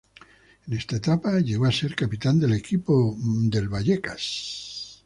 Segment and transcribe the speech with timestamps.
[0.65, 4.97] En esta etapa llegó a ser capitán del equipo de Vallecas.